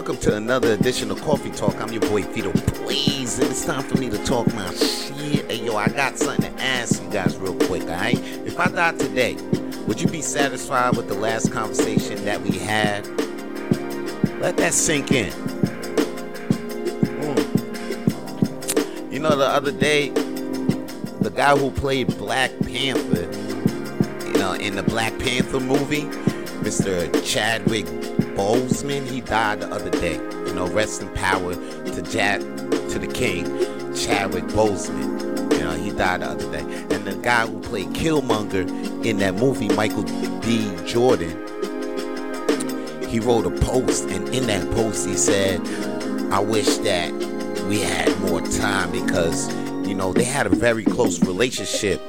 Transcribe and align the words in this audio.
Welcome 0.00 0.16
to 0.20 0.34
another 0.34 0.72
edition 0.72 1.10
of 1.10 1.20
Coffee 1.20 1.50
Tawlk. 1.50 1.78
I'm 1.78 1.92
your 1.92 2.00
boy 2.00 2.22
Vito 2.22 2.52
Blaze, 2.52 3.38
it's 3.38 3.66
time 3.66 3.82
for 3.82 3.98
me 3.98 4.08
to 4.08 4.16
talk 4.24 4.46
my 4.54 4.72
shit. 4.72 5.44
Hey 5.44 5.62
yo, 5.62 5.76
I 5.76 5.88
got 5.88 6.16
something 6.16 6.56
to 6.56 6.62
ask 6.62 7.02
you 7.02 7.10
guys 7.10 7.36
real 7.36 7.54
quick, 7.54 7.82
alright? 7.82 8.18
If 8.46 8.58
I 8.58 8.68
died 8.68 8.98
today, 8.98 9.34
would 9.86 10.00
you 10.00 10.08
be 10.08 10.22
satisfied 10.22 10.96
with 10.96 11.08
the 11.08 11.14
last 11.14 11.52
conversation 11.52 12.24
that 12.24 12.40
we 12.40 12.56
had? 12.56 13.06
Let 14.40 14.56
that 14.56 14.72
sink 14.72 15.12
in. 15.12 15.32
Mm. 17.20 19.12
You 19.12 19.18
know, 19.18 19.36
the 19.36 19.48
other 19.48 19.70
day, 19.70 20.08
the 21.20 21.30
guy 21.30 21.54
who 21.54 21.70
played 21.70 22.16
Black 22.16 22.52
Panther, 22.60 23.28
you 24.28 24.32
know, 24.38 24.54
in 24.54 24.76
the 24.76 24.82
Black 24.82 25.18
Panther 25.18 25.60
movie, 25.60 26.08
Mr. 26.60 27.10
Chadwick 27.24 27.86
Boseman, 28.36 29.06
he 29.06 29.20
died 29.20 29.60
the 29.60 29.68
other 29.68 29.90
day. 29.90 30.14
You 30.46 30.54
know, 30.54 30.66
rest 30.68 31.02
in 31.02 31.08
power 31.14 31.54
to 31.54 32.02
Jack, 32.02 32.40
to 32.40 32.98
the 32.98 33.06
king, 33.06 33.44
Chadwick 33.94 34.44
Boseman. 34.44 35.52
You 35.52 35.60
know, 35.60 35.72
he 35.72 35.90
died 35.90 36.20
the 36.20 36.26
other 36.26 36.50
day. 36.52 36.64
And 36.94 37.04
the 37.04 37.14
guy 37.22 37.46
who 37.46 37.60
played 37.60 37.88
Killmonger 37.88 39.04
in 39.04 39.18
that 39.18 39.34
movie, 39.34 39.68
Michael 39.68 40.04
B. 40.40 40.70
Jordan, 40.86 41.30
he 43.08 43.20
wrote 43.20 43.46
a 43.46 43.50
post, 43.50 44.04
and 44.10 44.28
in 44.28 44.46
that 44.46 44.70
post 44.72 45.06
he 45.06 45.14
said, 45.14 45.60
"I 46.30 46.40
wish 46.40 46.76
that 46.78 47.12
we 47.68 47.80
had 47.80 48.16
more 48.20 48.40
time 48.40 48.92
because." 48.92 49.48
You 49.88 49.96
know, 49.96 50.12
they 50.12 50.22
had 50.22 50.46
a 50.46 50.50
very 50.50 50.84
close 50.84 51.18
relationship 51.20 52.00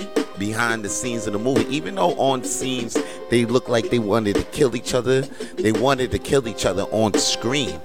behind 0.41 0.83
the 0.83 0.89
scenes 0.89 1.27
of 1.27 1.33
the 1.33 1.39
movie. 1.39 1.67
Even 1.69 1.93
though 1.93 2.15
on 2.17 2.43
scenes 2.43 2.97
they 3.29 3.45
looked 3.45 3.69
like 3.69 3.91
they 3.91 3.99
wanted 3.99 4.35
to 4.35 4.43
kill 4.45 4.75
each 4.75 4.95
other, 4.95 5.21
they 5.21 5.71
wanted 5.71 6.09
to 6.09 6.17
kill 6.17 6.47
each 6.47 6.65
other 6.65 6.81
on 6.85 7.13
screen. 7.13 7.79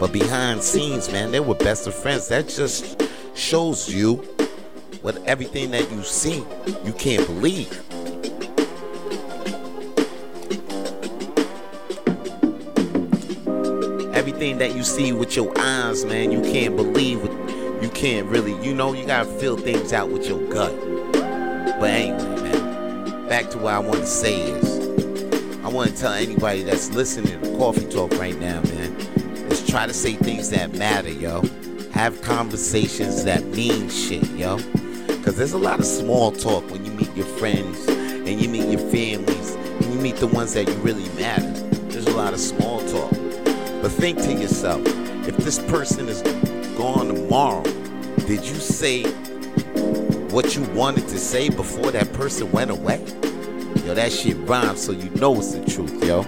But 0.00 0.10
behind 0.10 0.62
scenes, 0.62 1.12
man, 1.12 1.32
they 1.32 1.40
were 1.40 1.54
best 1.54 1.86
of 1.86 1.94
friends. 1.94 2.28
That 2.28 2.48
just 2.48 3.02
shows 3.34 3.92
you 3.92 4.14
what 5.02 5.22
everything 5.26 5.70
that 5.72 5.90
you 5.90 6.02
see, 6.02 6.42
you 6.82 6.94
can't 6.94 7.26
believe. 7.26 7.70
Everything 14.14 14.56
that 14.56 14.74
you 14.74 14.82
see 14.82 15.12
with 15.12 15.36
your 15.36 15.52
eyes, 15.60 16.06
man, 16.06 16.32
you 16.32 16.40
can't 16.40 16.74
believe 16.74 17.22
you 17.82 17.90
can't 17.90 18.26
really, 18.28 18.54
you 18.64 18.74
know, 18.74 18.94
you 18.94 19.06
gotta 19.06 19.28
feel 19.38 19.58
things 19.58 19.92
out 19.92 20.08
with 20.08 20.26
your 20.26 20.40
gut. 20.48 20.72
But 21.80 21.90
anyway, 21.90 22.40
man, 22.42 23.28
back 23.28 23.50
to 23.50 23.58
what 23.58 23.74
I 23.74 23.78
want 23.78 24.00
to 24.00 24.06
say 24.06 24.40
is, 24.40 25.58
I 25.64 25.68
want 25.68 25.90
to 25.90 25.96
tell 25.96 26.12
anybody 26.12 26.64
that's 26.64 26.90
listening 26.90 27.40
to 27.40 27.56
Coffee 27.56 27.84
Tawlk 27.84 28.18
right 28.18 28.36
now, 28.36 28.60
man, 28.62 28.96
is 29.48 29.64
try 29.64 29.86
to 29.86 29.94
say 29.94 30.14
things 30.14 30.50
that 30.50 30.74
matter, 30.74 31.10
yo. 31.10 31.42
Have 31.92 32.20
conversations 32.22 33.22
that 33.24 33.44
mean 33.44 33.88
shit, 33.90 34.28
yo. 34.30 34.56
Because 35.06 35.36
there's 35.36 35.52
a 35.52 35.58
lot 35.58 35.78
of 35.78 35.84
small 35.84 36.32
talk 36.32 36.68
when 36.70 36.84
you 36.84 36.90
meet 36.90 37.14
your 37.14 37.26
friends 37.26 37.86
and 37.86 38.40
you 38.40 38.48
meet 38.48 38.68
your 38.68 38.90
families 38.90 39.54
and 39.54 39.84
you 39.84 40.00
meet 40.00 40.16
the 40.16 40.26
ones 40.26 40.54
that 40.54 40.66
you 40.66 40.74
really 40.74 41.08
matter. 41.10 41.48
There's 41.90 42.06
a 42.06 42.16
lot 42.16 42.32
of 42.32 42.40
small 42.40 42.80
talk. 42.88 43.12
But 43.82 43.90
think 43.90 44.18
to 44.22 44.32
yourself, 44.32 44.82
if 45.28 45.36
this 45.36 45.60
person 45.60 46.08
is 46.08 46.22
gone 46.76 47.06
tomorrow, 47.06 47.62
did 48.26 48.44
you 48.44 48.56
say 48.56 49.04
what 50.30 50.54
you 50.54 50.62
wanted 50.74 51.08
to 51.08 51.18
say 51.18 51.48
before 51.48 51.90
that 51.90 52.12
person 52.12 52.50
went 52.52 52.70
away? 52.70 52.98
Yo, 53.84 53.94
that 53.94 54.12
shit 54.12 54.36
rhymes, 54.48 54.82
so 54.82 54.92
you 54.92 55.10
know 55.10 55.36
it's 55.36 55.54
the 55.54 55.64
truth, 55.64 56.04
yo. 56.04 56.22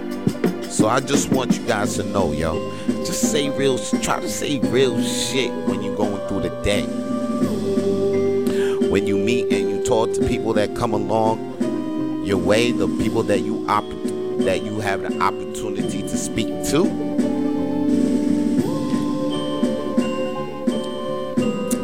So 0.62 0.88
I 0.88 1.00
just 1.00 1.31
want 1.31 1.59
you 1.59 1.66
guys 1.66 1.97
to 1.97 2.05
know, 2.05 2.33
yo. 2.33 2.71
Just 3.05 3.31
say 3.31 3.50
real, 3.50 3.78
try 4.00 4.21
to 4.21 4.28
say 4.28 4.59
real 4.59 5.03
shit 5.03 5.53
when 5.66 5.83
you're 5.83 5.97
going 5.97 6.27
through 6.28 6.41
the 6.41 6.62
day. 6.62 6.84
When 8.89 9.06
you 9.06 9.19
meet 9.19 9.53
and 9.53 9.71
you 9.71 9.84
talk 9.84 10.12
to 10.15 10.27
people 10.27 10.53
that 10.55 10.75
come 10.75 10.93
along 10.93 12.25
your 12.25 12.39
way, 12.39 12.72
the 12.72 12.89
people 13.03 13.22
that 13.25 13.41
you 13.41 13.66
op- 13.69 13.84
that 14.44 14.62
you 14.62 14.81
have 14.81 15.03
the 15.03 15.21
opportunity 15.21 16.00
to 16.00 16.16
speak 16.16 16.49
to 16.71 17.10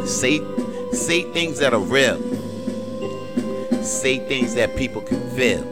Say 0.07 0.39
say 0.97 1.23
things 1.33 1.59
that 1.61 1.75
are 1.75 1.81
real. 1.81 2.21
Say 3.83 4.19
things 4.27 4.55
that 4.55 4.77
people 4.77 5.03
can 5.03 5.21
feel. 5.37 5.63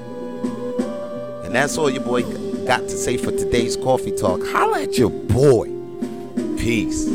And 1.44 1.54
that's 1.54 1.76
all 1.78 1.90
your 1.90 2.02
boy 2.02 2.22
got 2.66 2.80
to 2.80 2.96
say 2.96 3.16
for 3.16 3.30
today's 3.30 3.76
coffee 3.76 4.12
talk. 4.16 4.40
Holla 4.44 4.82
at 4.82 4.96
your 4.98 5.10
boy. 5.10 5.66
Peace. 6.56 7.06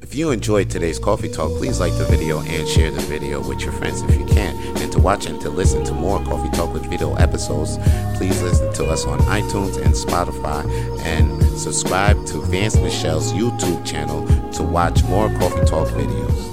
If 0.00 0.14
you 0.14 0.30
enjoyed 0.30 0.70
today's 0.70 0.98
coffee 0.98 1.28
talk, 1.28 1.50
please 1.58 1.80
like 1.80 1.92
the 1.98 2.04
video 2.04 2.40
and 2.40 2.66
share 2.66 2.90
the 2.90 3.02
video 3.02 3.46
with 3.46 3.60
your 3.60 3.72
friends 3.72 4.00
if 4.02 4.18
you 4.18 4.24
can. 4.24 4.56
And 4.78 4.90
to 4.92 4.98
watch 4.98 5.26
and 5.26 5.38
to 5.42 5.50
listen 5.50 5.84
to 5.84 5.92
more 5.92 6.18
Coffee 6.24 6.48
Tawlk 6.56 6.72
with 6.72 6.86
Vito 6.86 7.14
episodes, 7.16 7.76
please 8.16 8.40
listen 8.40 8.72
to 8.74 8.86
us 8.86 9.04
on 9.04 9.18
iTunes 9.20 9.76
and 9.76 9.94
Spotify 9.94 10.64
and 11.04 11.42
subscribe 11.58 12.24
to 12.26 12.40
Vance 12.40 12.76
Michel's 12.76 13.34
YouTube 13.34 13.84
channel 13.84 14.26
to 14.52 14.62
watch 14.62 15.04
more 15.04 15.28
Coffee 15.38 15.66
Tawlk 15.66 15.88
videos. 15.88 16.47